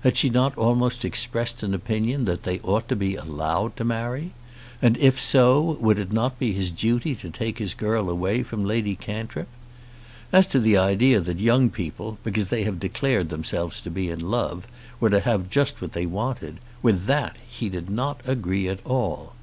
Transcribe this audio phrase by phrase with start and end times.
[0.00, 4.30] Had she not almost expressed an opinion that they ought to be allowed to marry?
[4.80, 8.64] And if so, would it not be his duty to take his girl away from
[8.64, 9.46] Lady Cantrip?
[10.32, 14.20] As to the idea that young people, because they have declared themselves to be in
[14.20, 14.66] love,
[15.00, 19.34] were to have just what they wanted, with that he did not agree at all.